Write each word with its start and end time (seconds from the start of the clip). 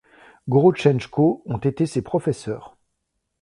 Goroсhtchenko 0.49 1.43
ont 1.45 1.59
été 1.59 1.85
ses 1.85 2.01
professeurs. 2.01 2.75